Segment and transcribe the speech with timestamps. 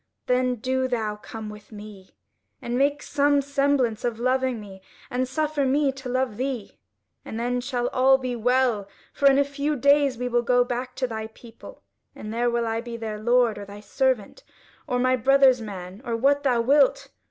[0.25, 2.15] Then do thou come with me,
[2.59, 4.81] and make some semblance of loving me,
[5.11, 6.79] and suffer me to love thee.
[7.23, 10.95] And then shall all be well, for in a few days we will go back
[10.95, 11.83] to thy people,
[12.15, 14.43] and there will I be their lord or thy servant,
[14.87, 17.09] or my brother's man, or what thou wilt.